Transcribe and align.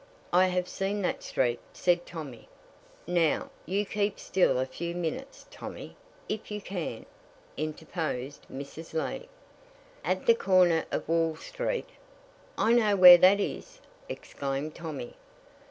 "I 0.33 0.47
have 0.47 0.67
seen 0.67 1.03
that 1.03 1.21
street," 1.21 1.59
said 1.73 2.07
Tommy. 2.07 2.49
"Now 3.05 3.51
you 3.67 3.85
keep 3.85 4.17
still 4.19 4.57
a 4.57 4.65
few 4.65 4.95
minutes, 4.95 5.45
Tommy, 5.51 5.95
if 6.27 6.49
you 6.49 6.59
can," 6.59 7.05
interposed 7.55 8.47
Mrs. 8.51 8.95
Lee. 8.95 9.29
"At 10.03 10.25
the 10.25 10.33
corner 10.33 10.85
of 10.91 11.07
Wall 11.07 11.35
Street" 11.35 11.89
"I 12.57 12.73
know 12.73 12.95
where 12.95 13.19
that 13.19 13.39
is," 13.39 13.79
exclaimed 14.09 14.73
Tommy. 14.73 15.17